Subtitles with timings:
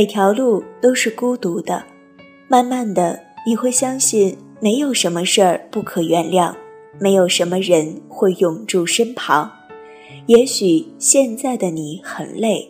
[0.00, 1.84] 每条路都是孤独的，
[2.48, 6.54] 慢慢的你会相信，没有什么事儿不可原谅，
[6.98, 9.52] 没有什么人会永驻身旁。
[10.24, 12.66] 也许现在的你很累，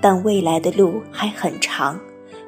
[0.00, 1.98] 但未来的路还很长。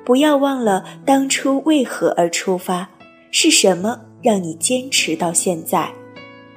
[0.04, 2.88] 不要忘了当初为何而出发，
[3.32, 5.90] 是什么让你坚持到现在？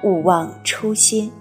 [0.04, 1.32] 勿忘初心。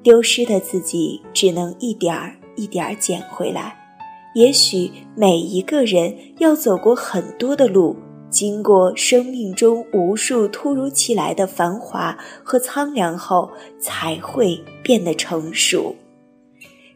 [0.00, 3.80] 丢失的自己，只能一点儿一点儿捡回来。
[4.34, 7.96] 也许每一个人要走过很多的路，
[8.28, 15.94] 经过生命中无数突如其来的繁华和苍凉后，才会变得成熟。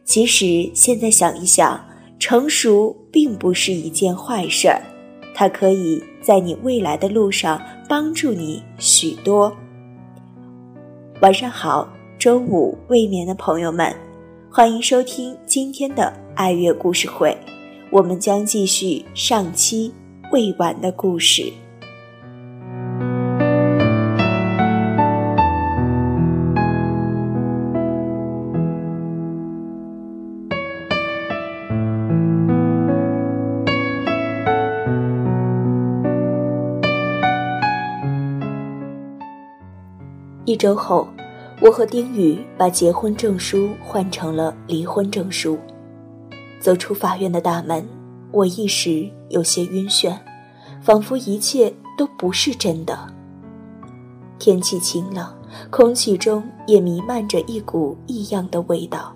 [0.03, 1.79] 其实现在想一想，
[2.19, 4.81] 成熟并不是一件坏事儿，
[5.33, 9.55] 它可以在你未来的路上帮助你许多。
[11.21, 13.95] 晚上好，周五未眠的朋友们，
[14.51, 16.28] 欢迎收听今天的。
[16.39, 17.37] 爱乐故事会，
[17.89, 19.93] 我们将继续上期
[20.31, 21.51] 未完的故事。
[40.45, 41.05] 一周后，
[41.59, 45.59] 我和丁宇把结婚证书换成了离婚证书。
[46.59, 47.87] 走出法院的大门，
[48.31, 50.17] 我一时有些晕眩，
[50.81, 53.07] 仿佛一切都不是真的。
[54.37, 55.35] 天气晴朗，
[55.69, 59.13] 空气中也弥漫着一股异样的味道，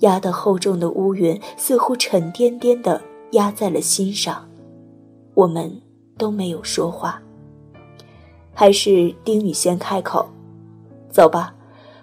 [0.00, 3.00] 压得厚重的乌云似乎沉甸甸的
[3.32, 4.48] 压在了心上。
[5.34, 5.80] 我们
[6.16, 7.20] 都没有说话，
[8.52, 10.28] 还是丁宇先开口
[11.10, 11.54] ：“走吧，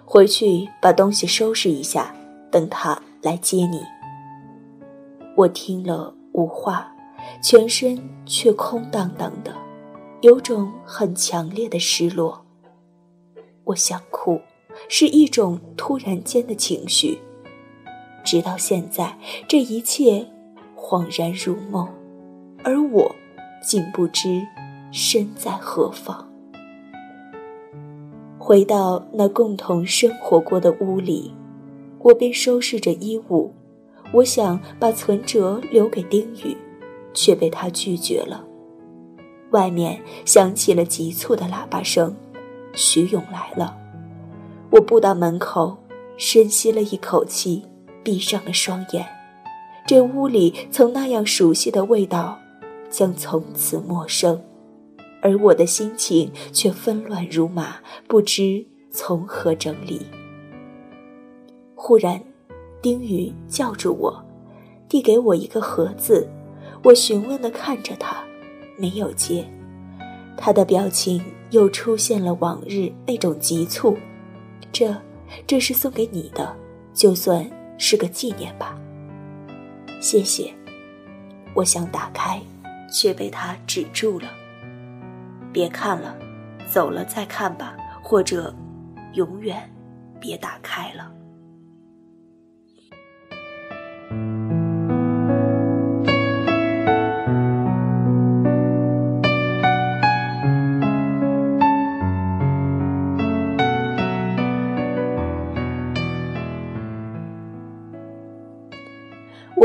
[0.04, 2.14] 回去把东西收拾一下，
[2.50, 3.80] 等他来接你。”
[5.36, 6.90] 我听了无话，
[7.42, 9.54] 全身却空荡荡的，
[10.22, 12.42] 有种很强烈的失落。
[13.64, 14.40] 我想哭，
[14.88, 17.18] 是一种突然间的情绪。
[18.24, 20.26] 直到现在，这一切
[20.74, 21.86] 恍然如梦，
[22.64, 23.14] 而我
[23.62, 24.42] 竟不知
[24.90, 26.26] 身在何方。
[28.38, 31.34] 回到那共同生活过的屋里，
[31.98, 33.52] 我便收拾着衣物。
[34.12, 36.56] 我想把存折留给丁宇，
[37.12, 38.44] 却被他拒绝了。
[39.50, 42.14] 外面响起了急促的喇叭声，
[42.74, 43.76] 徐勇来了。
[44.70, 45.76] 我步到门口，
[46.16, 47.64] 深吸了一口气，
[48.02, 49.06] 闭上了双眼。
[49.86, 52.38] 这屋里曾那样熟悉的味道，
[52.90, 54.42] 将从此陌生，
[55.22, 57.76] 而我的心情却纷乱如麻，
[58.08, 60.00] 不知从何整理。
[61.74, 62.20] 忽然。
[62.86, 64.24] 丁宇叫住我，
[64.88, 66.30] 递给我一个盒子，
[66.84, 68.22] 我询问的看着他，
[68.78, 69.44] 没有接。
[70.36, 71.20] 他的表情
[71.50, 73.98] 又出现了往日那种急促。
[74.70, 74.94] 这，
[75.48, 76.54] 这是送给你的，
[76.94, 77.44] 就算
[77.76, 78.78] 是个纪念吧。
[80.00, 80.54] 谢谢。
[81.54, 82.40] 我想打开，
[82.88, 84.28] 却被他止住了。
[85.52, 86.16] 别看了，
[86.72, 88.54] 走了再看吧，或者，
[89.14, 89.68] 永远，
[90.20, 91.15] 别打开了。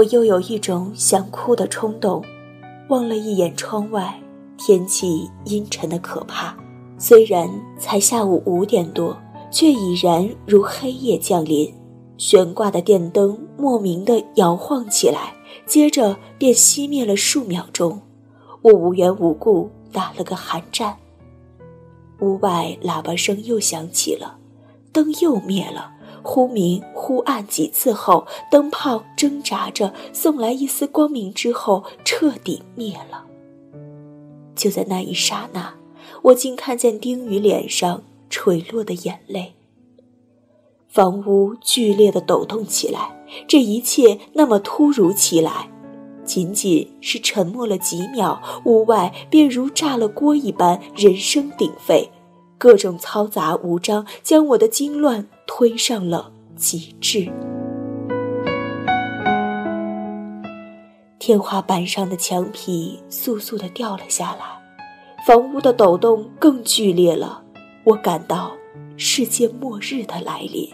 [0.01, 2.23] 我又有一种想哭的冲动，
[2.89, 4.19] 望了一眼窗外，
[4.57, 6.57] 天气阴沉的可怕。
[6.97, 7.47] 虽然
[7.77, 9.15] 才下午五点多，
[9.51, 11.71] 却已然如黑夜降临。
[12.17, 15.35] 悬挂的电灯莫名的摇晃起来，
[15.67, 18.01] 接着便熄灭了数秒钟。
[18.63, 20.97] 我无缘无故打了个寒战。
[22.21, 24.37] 屋外喇叭声又响起了，
[24.91, 25.91] 灯又灭了。
[26.23, 33.25] 忽明忽暗几次后，灯泡挣扎着送来一丝光明之后，彻底灭了。
[34.55, 35.73] 就在那一刹那，
[36.21, 39.53] 我竟看见丁宇脸上垂落的眼泪。
[40.87, 45.69] 房屋剧烈的抖动起来，这一切那么突如其来，
[46.25, 52.09] 仅仅是沉默了几秒，屋外便如炸了锅一般，人声鼎沸。
[52.57, 57.29] 各种嘈杂无章，将我的惊乱推上了极致。
[61.19, 64.45] 天花板上的墙皮簌簌的掉了下来，
[65.27, 67.43] 房屋的抖动更剧烈了。
[67.83, 68.53] 我感到
[68.95, 70.69] 世界末日的来临。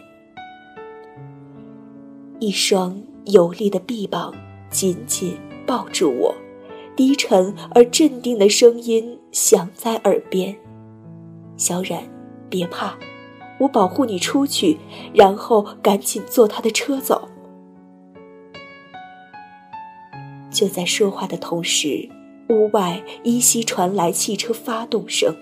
[2.40, 4.32] 一双有力的臂膀
[4.70, 5.36] 紧紧
[5.66, 6.36] 抱住我，
[6.96, 10.56] 低沉而镇定的声音响在耳边
[11.58, 12.04] ：“小冉，
[12.48, 12.96] 别怕，
[13.60, 14.78] 我保护你出去，
[15.14, 17.30] 然后赶紧坐他的车走。”
[20.52, 22.10] 就在说话的同时，
[22.50, 25.36] 屋外依稀传来汽车发动声。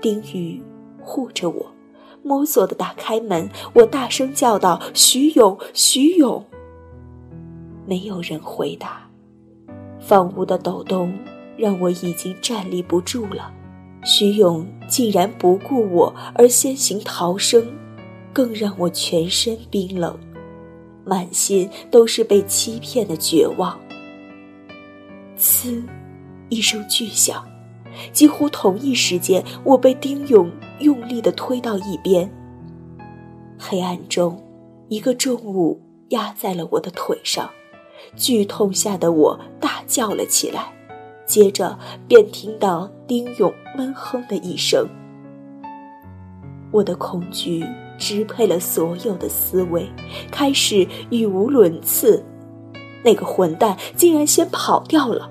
[0.00, 0.62] 丁宇
[1.00, 1.72] 护着我，
[2.22, 3.48] 摸索的打开门。
[3.74, 6.44] 我大声叫道：“徐勇，徐勇！”
[7.84, 9.08] 没有人回答。
[9.98, 11.12] 房屋的抖动
[11.56, 13.52] 让我已经站立不住了。
[14.04, 17.64] 徐勇竟然不顾我而先行逃生，
[18.32, 20.18] 更让我全身冰冷，
[21.04, 23.78] 满心都是被欺骗的绝望。
[25.38, 25.82] 呲，
[26.48, 27.44] 一声巨响，
[28.12, 30.50] 几乎同一时间，我被丁勇
[30.80, 32.28] 用力地推到一边。
[33.56, 34.42] 黑暗中，
[34.88, 37.48] 一个重物压在了我的腿上，
[38.16, 40.72] 剧痛下的我大叫了起来，
[41.32, 44.86] 接着便听到丁勇闷哼的一声。
[46.70, 49.88] 我的恐惧支配了所有的思维，
[50.30, 52.22] 开始语无伦次。
[53.02, 55.30] 那个混蛋竟然先跑掉了。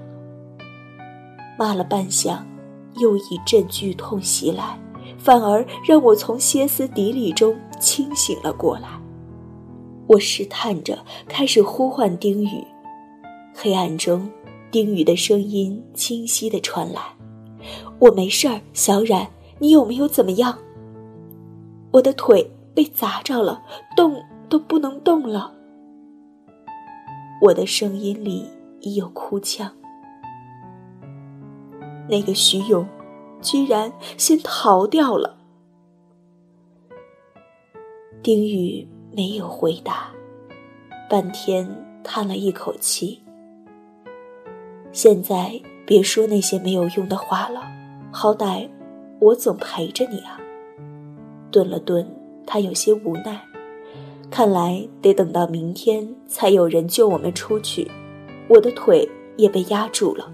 [1.55, 2.39] 骂了半晌，
[2.95, 4.79] 又一阵剧痛袭来，
[5.19, 8.89] 反而让我从歇斯底里中清醒了过来。
[10.07, 12.65] 我试探着开始呼唤丁宇，
[13.53, 14.27] 黑暗中，
[14.71, 17.01] 丁宇的声音清晰的传来
[17.99, 19.29] ：“我没事儿，小冉，
[19.59, 20.57] 你有没有怎么样？”
[21.91, 23.61] 我的腿被砸着了，
[23.97, 24.15] 动
[24.47, 25.53] 都不能动了。
[27.41, 28.47] 我的声音里
[28.79, 29.69] 已有哭腔。
[32.07, 32.87] 那个徐勇，
[33.41, 35.37] 居然先逃掉了。
[38.23, 40.11] 丁宇没有回答，
[41.09, 41.67] 半天
[42.03, 43.21] 叹了一口气。
[44.91, 47.61] 现在别说那些没有用的话了，
[48.11, 48.67] 好歹
[49.19, 50.39] 我总陪着你啊。
[51.51, 52.07] 顿了顿，
[52.45, 53.41] 他有些无奈。
[54.29, 57.91] 看来得等到明天才有人救我们出去，
[58.47, 60.31] 我的腿也被压住了。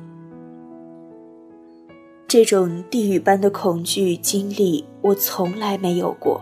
[2.28, 6.42] 这种地狱般的恐惧经历我从来没有过，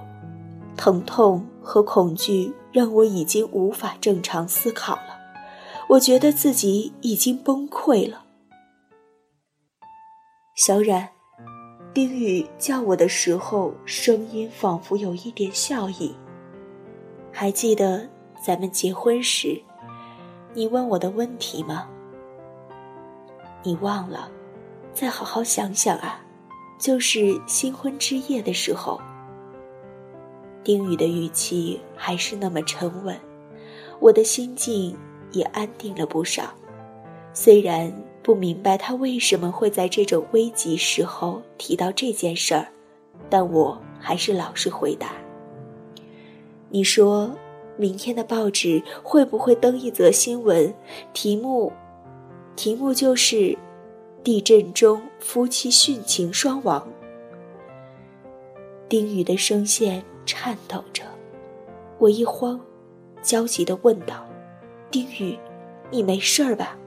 [0.76, 5.15] 疼痛和恐惧让我已经无法正常思考了，
[5.88, 8.26] 我觉得自己已经崩溃了。
[10.56, 11.08] 小冉，
[11.94, 16.16] 丁宇叫我的时候，声音仿佛有一点笑意。
[17.32, 18.10] 还记得
[18.42, 19.62] 咱们结婚时，
[20.54, 21.88] 你问我的问题吗？
[23.64, 24.32] 你忘了？
[24.94, 26.26] 再好好想想啊，
[26.80, 29.00] 就是新婚之夜的时候。
[30.64, 33.20] 丁宇的语气还是那么沉稳，
[34.00, 34.98] 我的心境
[35.36, 36.44] 也安定了不少。
[37.34, 37.94] 虽然
[38.24, 42.68] 不明白他为什么会在这种危急时候提到这件事儿，
[43.30, 45.12] 但我还是老实回答。
[46.70, 47.30] 你说，
[47.78, 50.74] 明天的报纸会不会登一则新闻？
[51.14, 51.72] 题目，
[52.56, 53.56] 题目就是
[54.24, 56.88] “地震中夫妻殉情双亡”。
[58.90, 61.04] 丁宇的声线颤抖着，
[61.98, 62.60] 我一慌，
[63.22, 64.25] 焦急地问道
[64.96, 65.38] ：“丁宇，
[65.92, 66.78] 你没事儿吧？”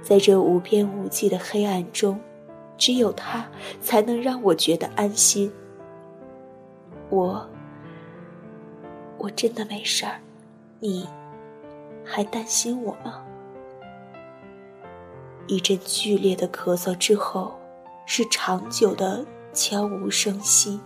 [0.00, 2.20] 在这无边无际的黑暗中，
[2.76, 3.44] 只有他
[3.80, 5.52] 才能让我觉得安心。
[7.10, 7.44] 我。
[9.18, 10.20] 我真的没事儿，
[10.78, 11.08] 你
[12.04, 13.24] 还担心我吗？
[15.48, 17.58] 一阵剧烈的咳嗽之后，
[18.06, 20.78] 是长久的悄无声息。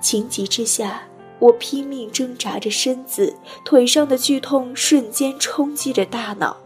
[0.00, 1.02] 情急之下，
[1.44, 3.36] 我拼命挣扎着身子，
[3.66, 6.56] 腿上的剧痛瞬间冲击着大脑，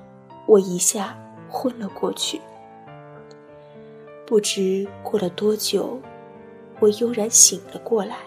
[0.47, 1.19] 我一下
[1.49, 2.41] 昏了过去。
[4.25, 6.01] 不知过了多久，
[6.79, 8.19] 我悠然醒了过来，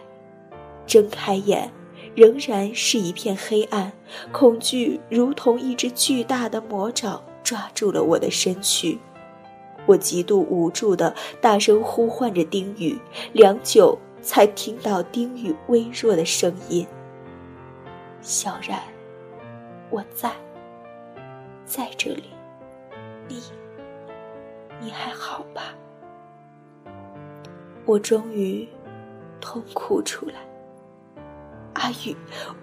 [0.86, 1.72] 睁开眼。
[2.14, 3.94] 仍然是一片黑暗，
[4.34, 9.00] 恐惧如同一只巨大的魔爪抓住了我的身躯。
[9.86, 13.00] 我极度无助的大声呼唤着丁宇，
[13.32, 16.88] 良久才听到丁宇微弱的声音
[18.22, 18.80] ：“小然，
[19.90, 20.32] 我在，
[21.66, 22.26] 在这里，
[23.28, 23.42] 你，
[24.80, 25.74] 你还好吧？”
[27.86, 28.68] 我终于
[29.42, 30.36] 痛哭出来。
[31.74, 32.16] 阿宇，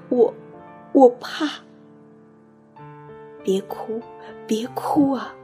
[0.09, 0.33] 我，
[0.93, 1.47] 我怕。
[3.43, 4.01] 别哭，
[4.47, 5.35] 别哭啊！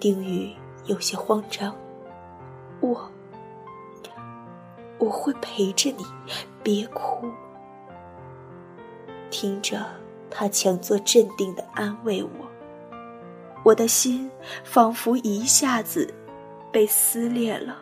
[0.00, 0.52] 丁宇
[0.86, 1.76] 有些慌张。
[2.80, 3.11] 我，我
[5.12, 6.06] 我会陪着你，
[6.62, 7.30] 别哭。
[9.30, 9.84] 听着
[10.30, 12.30] 他强作镇定的安慰我。
[13.62, 14.30] 我的心
[14.64, 16.12] 仿佛一下子
[16.72, 17.76] 被撕裂了。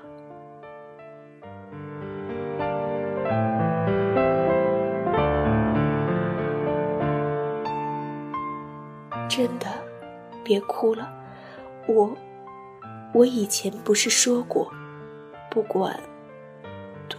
[9.29, 9.67] 真的，
[10.43, 11.09] 别哭了，
[11.87, 12.13] 我，
[13.15, 14.69] 我以前不是说过，
[15.49, 15.99] 不管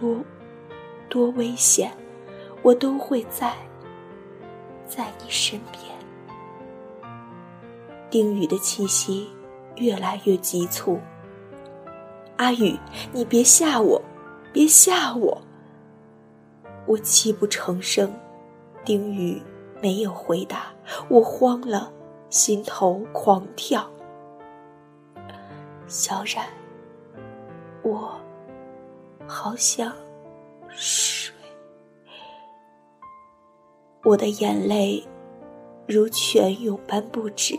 [0.02, 0.16] 多
[1.08, 1.92] 多危险，
[2.60, 3.54] 我都会在
[4.84, 5.80] 在你身边。
[8.10, 9.30] 丁宇的气息
[9.76, 10.98] 越来越急促。
[12.38, 12.76] 阿宇，
[13.12, 14.02] 你别吓我，
[14.52, 15.40] 别吓我！
[16.84, 18.12] 我泣不成声。
[18.84, 19.40] 丁宇
[19.80, 20.72] 没有回答，
[21.08, 21.92] 我慌了，
[22.28, 23.88] 心头狂跳。
[25.86, 26.44] 小冉，
[27.84, 28.20] 我
[29.32, 29.90] 好想
[30.68, 31.34] 睡。
[34.04, 35.02] 我的眼泪
[35.88, 37.58] 如泉涌般不止。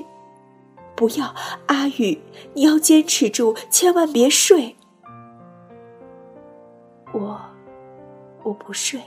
[0.96, 1.34] 不要，
[1.65, 2.22] 阿宇，
[2.53, 4.75] 你要坚持住，千万别睡。
[7.12, 7.42] 我，
[8.44, 9.01] 我不睡。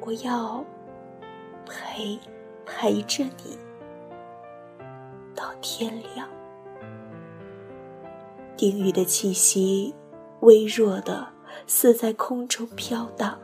[0.00, 0.62] 我要
[1.64, 2.20] 陪
[2.66, 3.58] 陪着你
[5.34, 6.28] 到天亮。
[8.56, 9.94] 丁雨的气息
[10.44, 11.26] 微弱的，
[11.66, 13.38] 似在空中飘荡，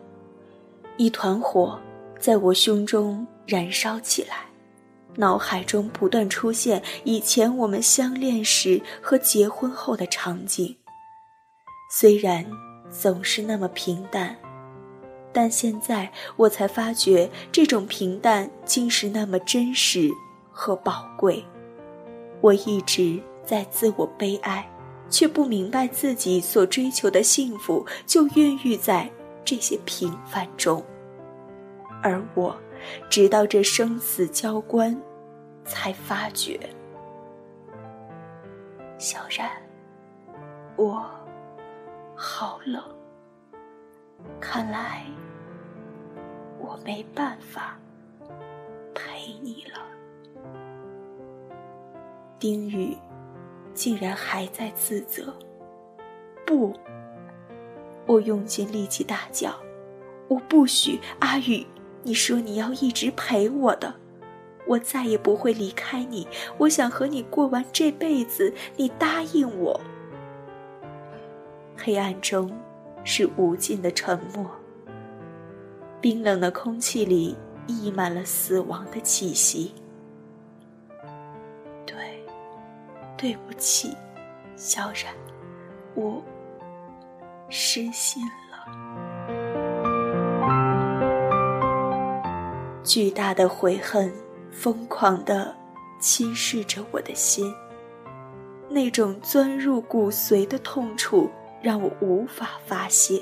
[0.99, 1.80] 一团火
[2.19, 4.47] 在我胸中燃烧起来。
[5.16, 10.76] 脑海中不断出现以前我们相恋时和结婚后的场景，
[11.90, 12.47] 虽然
[12.90, 14.37] 总是那么平淡，
[15.33, 20.09] 但现在我才发觉这种平淡竟是那么真实
[20.50, 21.45] 和宝贵。
[22.40, 24.71] 我一直在自我悲哀，
[25.11, 29.11] 却不明白自己所追求的幸福就孕育在
[29.45, 30.83] 这些平凡中，
[32.02, 32.57] 而我。
[33.11, 34.99] 直到这生死交关，
[35.67, 36.59] 才发觉，
[38.97, 39.50] 小然，
[40.76, 41.05] 我
[42.17, 42.83] 好冷。
[44.40, 45.05] 看来
[46.59, 47.79] 我没办法
[48.95, 49.79] 陪你了。
[52.38, 52.97] 丁宇
[53.75, 55.35] 竟然还在自责。
[56.47, 56.73] 不，
[58.07, 59.55] 我用尽力气大叫
[60.29, 61.67] ：“我不许阿宇！”
[62.03, 63.95] 你说你要一直陪我的，
[64.67, 66.27] 我再也不会离开你。
[66.57, 69.79] 我想和你过完这辈子，你答应我。
[71.77, 72.50] 黑暗中
[73.05, 74.50] 是无尽的沉默，
[76.00, 77.37] 冰冷的空气里
[77.67, 79.75] 溢满了死亡的气息。
[83.21, 83.95] 对不起，
[84.57, 85.12] 小冉，
[85.95, 86.23] 我
[87.50, 88.65] 失信了。
[92.83, 94.11] 巨大的悔恨，
[94.50, 95.55] 疯狂地
[96.00, 97.55] 侵蚀着我的心。
[98.71, 103.21] 那种钻入骨髓的痛楚让我无法发泄，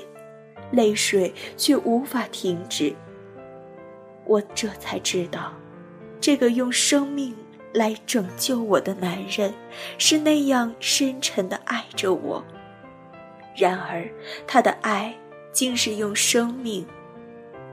[0.71, 2.95] 泪水却无法停止。
[4.23, 5.51] 我这才知道，
[6.21, 7.35] 这个用生命
[7.73, 9.53] 来拯救我的男人，
[9.97, 12.43] 是那样深沉的爱着我。
[13.55, 14.09] 然而，
[14.47, 15.15] 他的爱
[15.51, 16.85] 竟是用生命，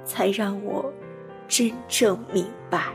[0.04, 0.92] 才让我。
[1.48, 2.92] 真正明白，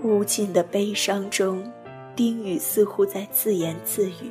[0.00, 1.68] 无尽的悲伤中，
[2.14, 4.30] 丁宇似乎在自言自语，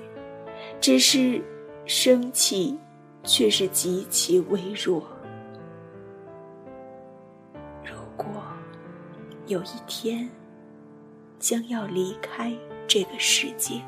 [0.79, 1.43] 只是
[1.85, 2.79] 生气
[3.25, 5.03] 却是极其微弱。
[9.49, 10.29] 有一天
[11.39, 12.55] 将要离开
[12.87, 13.81] 这个世界，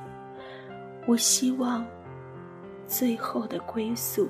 [1.05, 1.85] 我希望
[2.87, 4.27] 最后的归宿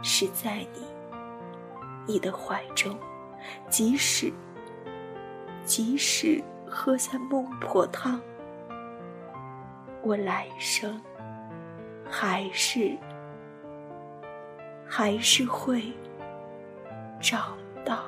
[0.00, 0.86] 是在你。
[2.06, 2.96] 你的怀中，
[3.68, 4.32] 即使
[5.64, 8.20] 即使喝下孟婆汤，
[10.02, 11.00] 我来生
[12.08, 12.96] 还是
[14.86, 15.92] 还是会
[17.20, 18.04] 找到。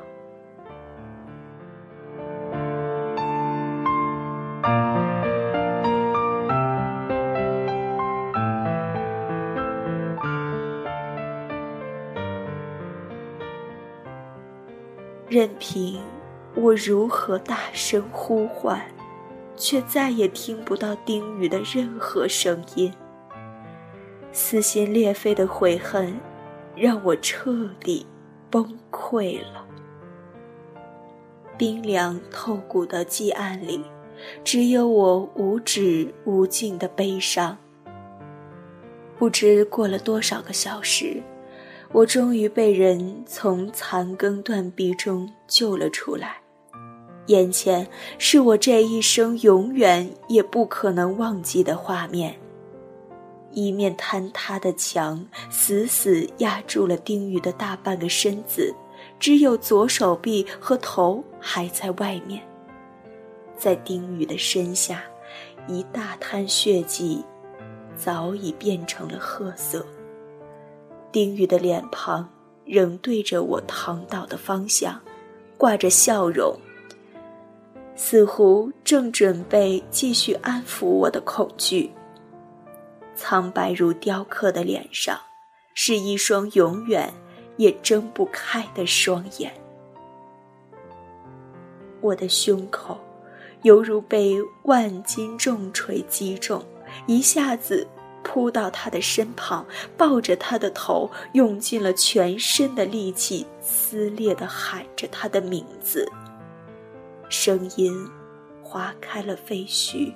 [15.42, 16.00] 任凭
[16.54, 18.80] 我如何大声呼唤，
[19.56, 22.94] 却再也听不到丁宇的任何声音。
[24.30, 26.16] 撕心裂肺的悔恨，
[26.76, 28.06] 让我彻底
[28.50, 29.66] 崩溃了。
[31.58, 33.84] 冰凉透骨的记案里，
[34.44, 37.58] 只有我无止无尽的悲伤。
[39.18, 41.20] 不知过了多少个小时。
[41.92, 46.40] 我终于被人从残羹断壁中救了出来，
[47.26, 52.34] 眼前是我这一生永远也不可能忘记的画面。
[53.50, 58.74] 一面坍塌的墙死死压住了丁宇的大半个身子，
[59.20, 62.42] 只有左手臂和头还在外面。
[63.54, 65.02] 在丁宇的身下，
[65.68, 67.22] 一大滩血迹
[67.94, 69.84] 早已变成了褐色。
[71.12, 72.26] 丁宇的脸庞
[72.64, 74.98] 仍对着我躺倒的方向，
[75.58, 76.58] 挂着笑容，
[77.94, 81.92] 似乎正准备继续安抚我的恐惧。
[83.14, 85.20] 苍白如雕刻的脸上，
[85.74, 87.12] 是一双永远
[87.58, 89.52] 也睁不开的双眼。
[92.00, 92.98] 我的胸口
[93.62, 96.64] 犹如被万斤重锤击中，
[97.06, 97.86] 一下子。
[98.22, 106.10] 扑到他的身旁，抱着他的头，用尽了全身的力气，撕裂地喊着他的名字。
[107.28, 107.92] 声音
[108.62, 110.14] 划开了废墟，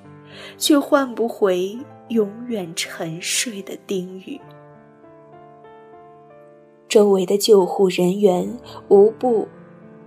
[0.56, 4.40] 却换不回永远沉睡的丁宇。
[6.88, 8.58] 周围的救护人员
[8.88, 9.48] 无不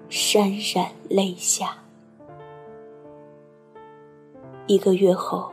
[0.09, 1.77] 潸然泪下。
[4.67, 5.51] 一个月后。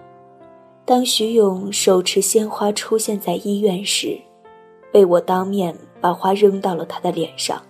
[0.87, 4.17] 当徐勇手持鲜花出现在医院时，
[4.93, 7.61] 被我当面把花扔到了他的脸上。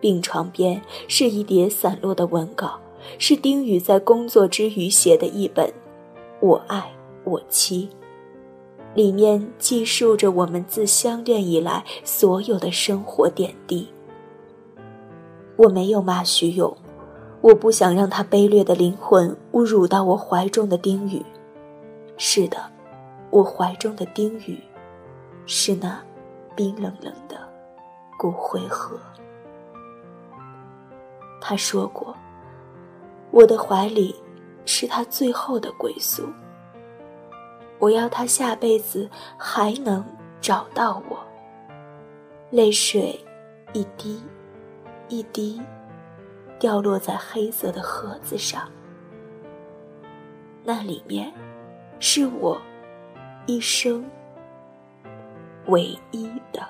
[0.00, 2.78] 病床边是一叠散落的文稿，
[3.18, 5.66] 是丁宇在工作之余写的一本
[6.40, 6.88] 《我爱
[7.24, 7.88] 我妻》，
[8.96, 13.88] 里面记述着我们自相恋以来所有的生活点滴。
[15.56, 16.74] 我没有骂徐勇，
[17.40, 21.20] 我不想让他卑劣的灵魂侮辱到我怀中的丁宇。
[22.22, 22.70] 是的，
[23.30, 24.62] 我怀中的丁宇，
[25.46, 25.98] 是那
[26.54, 27.40] 冰冷冷的
[28.18, 29.00] 骨灰盒。
[31.40, 32.14] 他说过，
[33.30, 34.14] 我的怀里
[34.66, 36.28] 是他最后的归宿。
[37.78, 40.04] 我要他下辈子还能
[40.42, 41.18] 找到我。
[42.50, 43.18] 泪水
[43.72, 44.22] 一滴
[45.08, 45.58] 一滴
[46.58, 48.68] 掉落在黑色的盒子上，
[50.62, 51.32] 那里面。
[52.02, 52.60] 是我
[53.46, 54.02] 一生
[55.66, 55.82] 唯
[56.12, 56.66] 一的。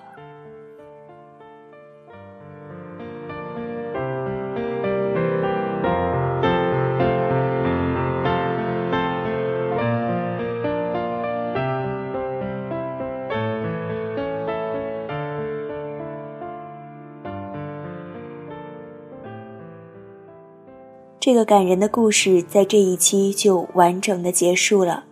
[21.21, 25.10] 这个感人的故事在这一期就完整的结束了。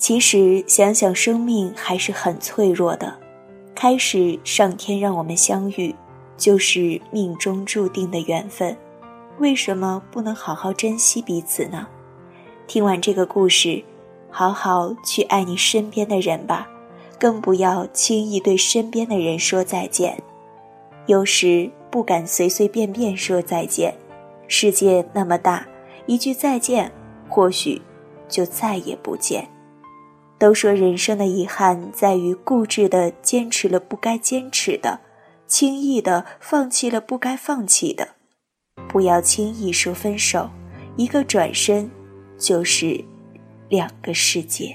[0.00, 3.14] 其实想想，生命还是很脆弱的。
[3.74, 5.94] 开始，上天让我们相遇，
[6.38, 8.74] 就是命中注定的缘分。
[9.38, 11.86] 为什么不能好好珍惜彼此呢？
[12.66, 13.84] 听完这个故事，
[14.30, 16.66] 好好去爱你身边的人吧，
[17.18, 20.18] 更不要轻易对身边的人说再见。
[21.04, 23.94] 有时不敢随随便便说再见，
[24.48, 25.66] 世界那么大，
[26.06, 26.90] 一句再见，
[27.28, 27.82] 或许
[28.30, 29.46] 就再也不见。
[30.40, 35.00] 都说人生的遗憾在于固执的坚持了不该坚持的，
[35.46, 38.08] 轻易的放弃了不该放弃的。
[38.88, 40.48] 不要轻易说分手，
[40.96, 41.90] 一个转身，
[42.38, 43.04] 就是
[43.68, 44.74] 两个世界。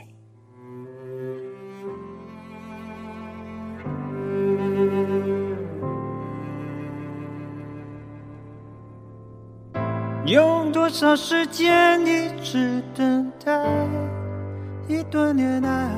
[10.28, 14.05] 用多少时间一直等待？
[14.88, 15.90] 一段恋爱，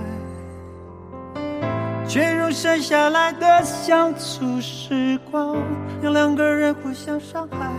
[2.08, 5.58] 却用剩下来的相处时光，
[6.02, 7.70] 让两个人互相伤害。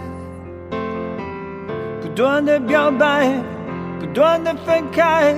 [2.02, 3.32] 不断的表白，
[3.98, 5.34] 不断的分开，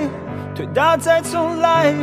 [0.56, 1.94] 推倒再重来，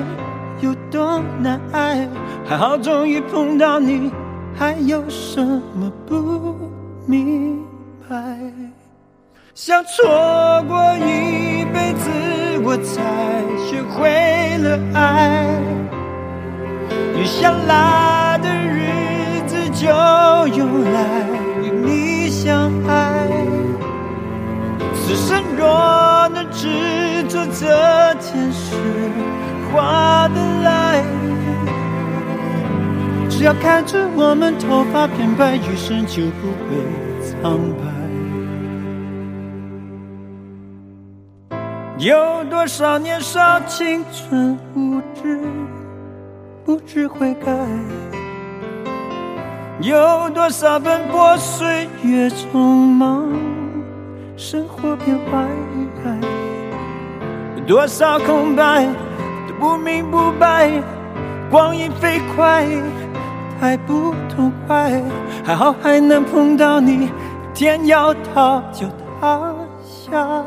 [0.61, 2.07] 有多难挨？
[2.45, 4.09] 还好终于碰到你，
[4.55, 6.55] 还有什么不
[7.05, 7.61] 明
[8.07, 8.15] 白？
[9.59, 10.05] 想错
[10.67, 12.11] 过一辈子，
[12.63, 13.01] 我才
[13.65, 15.47] 学会了爱。
[17.17, 19.87] 余下来的日子就
[20.55, 21.25] 用来
[21.63, 23.27] 与你相爱。
[24.93, 28.75] 此生若能执着这件事，
[29.73, 31.03] 划得来。
[33.27, 36.77] 只要看着我们头发变白，余生就不会
[37.25, 37.96] 苍白。
[41.99, 45.41] 有多少年少青春无知，
[46.63, 47.51] 不知悔改？
[49.81, 53.27] 有多少奔波岁月匆忙，
[54.35, 55.47] 生活变坏，
[57.57, 58.85] 有多少空白
[59.47, 60.71] 都不明不白，
[61.49, 62.63] 光阴飞快，
[63.59, 65.01] 太不痛快，
[65.43, 67.09] 还好还能碰到你，
[67.55, 68.85] 天要塌就
[69.19, 69.51] 塌
[69.83, 70.37] 下，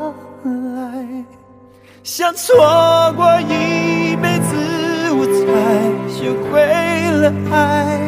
[2.03, 4.55] 想错过一辈子，
[5.13, 5.39] 我才
[6.09, 6.59] 学会
[7.11, 7.99] 了爱。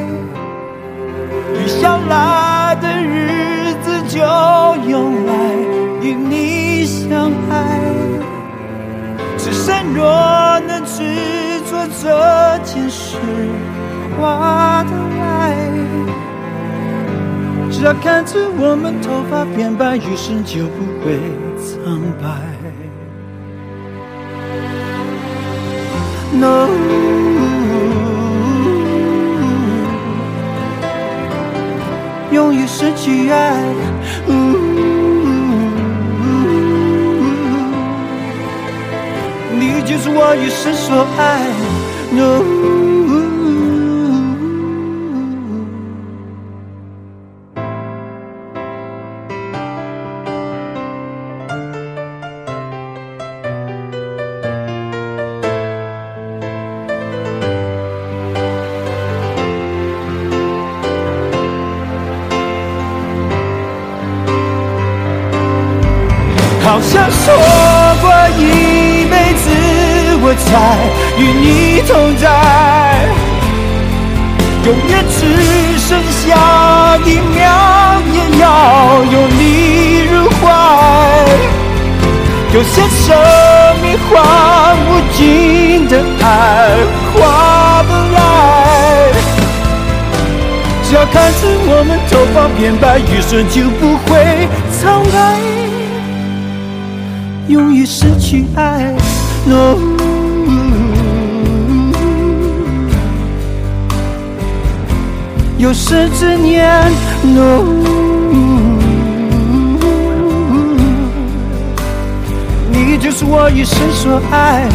[1.54, 4.20] 雨下来的日子就
[4.90, 5.34] 用来
[6.02, 7.80] 与你相爱，
[9.38, 10.04] 只剩若
[10.68, 13.20] 能执着这件事，
[14.20, 15.56] 划得来。
[17.72, 21.20] 只要看着我们头发变白，余生就不会
[21.62, 22.63] 苍白。
[26.36, 26.68] No。
[32.32, 33.64] 容易失去爱，
[39.52, 41.22] 你就是我一生所爱。
[42.12, 42.44] No
[66.92, 67.34] 想说
[68.02, 68.06] 过
[68.38, 69.46] 一辈子，
[70.22, 70.46] 我才
[71.18, 72.26] 与你同在，
[74.66, 75.18] 永远只
[75.80, 76.22] 剩下
[77.06, 77.42] 一秒，
[78.14, 78.44] 也要
[79.12, 79.42] 有你
[80.12, 80.42] 入怀。
[82.54, 83.08] 有些生
[83.82, 84.12] 命换
[84.86, 85.92] 无尽的
[86.22, 86.26] 爱，
[87.14, 88.18] 划不来。
[90.84, 95.43] 只要看着我们头发变白，余生就不会苍白。
[97.48, 98.96] 容易失去爱
[99.46, 99.78] ，no。
[105.58, 106.70] 有时执念
[107.24, 107.64] ，no。
[112.72, 114.70] 你就是我一生所爱。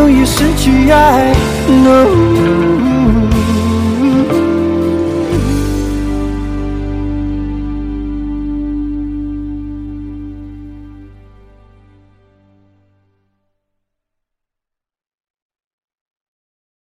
[0.00, 1.34] 容易失去爱
[1.68, 2.79] ，no。